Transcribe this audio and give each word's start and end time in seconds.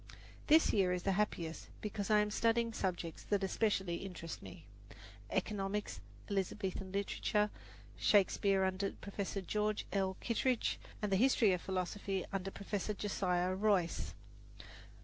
This 0.47 0.73
year 0.73 0.91
is 0.93 1.03
the 1.03 1.11
happiest 1.11 1.67
because 1.79 2.09
I 2.09 2.21
am 2.21 2.31
studying 2.31 2.73
subjects 2.73 3.21
that 3.25 3.43
especially 3.43 3.97
interest 3.97 4.41
me, 4.41 4.65
economics, 5.29 6.01
Elizabethan 6.27 6.91
literature, 6.91 7.51
Shakespeare 7.99 8.63
under 8.63 8.93
Professor 8.93 9.41
George 9.41 9.85
L. 9.93 10.17
Kittredge, 10.19 10.79
and 11.03 11.11
the 11.11 11.17
History 11.17 11.53
of 11.53 11.61
Philosophy 11.61 12.25
under 12.33 12.49
Professor 12.49 12.95
Josiah 12.95 13.53
Royce. 13.53 14.15